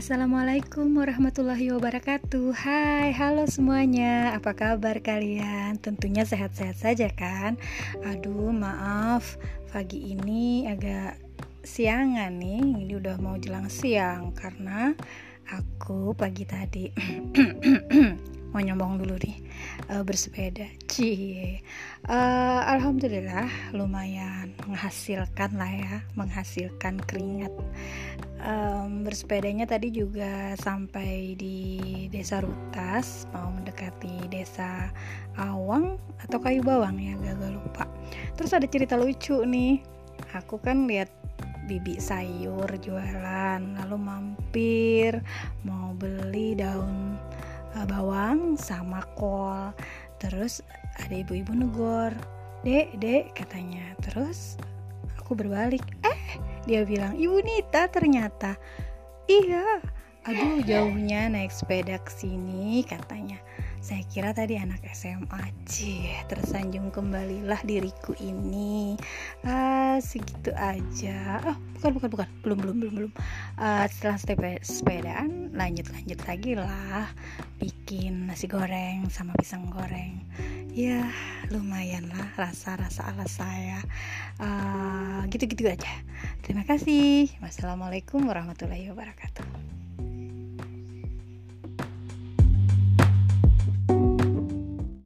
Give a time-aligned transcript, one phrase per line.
[0.00, 2.56] Assalamualaikum warahmatullahi wabarakatuh.
[2.56, 4.32] Hai, halo semuanya.
[4.32, 5.76] Apa kabar kalian?
[5.76, 7.60] Tentunya sehat-sehat saja kan?
[8.08, 9.36] Aduh, maaf.
[9.68, 11.20] Pagi ini agak
[11.60, 12.80] siangan nih.
[12.80, 14.96] Ini udah mau jelang siang Karena
[15.52, 16.88] aku pagi tadi
[18.56, 19.36] Mau nyombong dulu nih
[19.88, 20.68] uh, Bersepeda.
[20.90, 21.64] Cie.
[22.04, 27.52] Uh, Alhamdulillah lumayan menghasilkan lah ya Menghasilkan keringat.
[28.40, 34.88] Um, bersepedanya tadi juga sampai di desa Rutas mau mendekati desa
[35.36, 37.84] Awang atau Kayu Bawang ya gagal lupa.
[38.36, 39.84] Terus ada cerita lucu nih.
[40.36, 41.12] Aku kan lihat
[41.70, 45.22] bibi sayur jualan lalu mampir
[45.62, 47.14] mau beli daun
[47.78, 48.19] uh, bawang
[48.58, 49.72] sama kol
[50.20, 50.60] terus
[51.00, 52.12] ada ibu-ibu negor.
[52.60, 53.96] Dek dek katanya.
[54.04, 54.60] Terus
[55.16, 55.82] aku berbalik.
[56.04, 56.22] Eh
[56.68, 58.60] dia bilang, Ibu Nita ternyata.
[59.30, 59.80] Iya,
[60.26, 63.38] aduh jauhnya naik sepeda ke sini katanya.
[63.80, 68.92] Saya kira tadi anak SMA Cie, tersanjung kembalilah diriku ini.
[69.40, 71.40] Ah, Segitu aja.
[71.48, 72.28] Oh bukan bukan bukan.
[72.44, 73.12] Belum belum belum belum
[73.60, 74.18] uh, Setelah
[74.64, 77.12] sepedaan lanjut lanjut lagi lah.
[77.60, 80.24] Bikin nasi goreng sama pisang goreng.
[80.72, 81.04] Ya
[81.52, 83.84] lumayan lah rasa-rasa ala saya.
[84.40, 85.92] Uh, Gitu-gitu aja.
[86.40, 87.28] Terima kasih.
[87.44, 89.44] Wassalamualaikum warahmatullahi wabarakatuh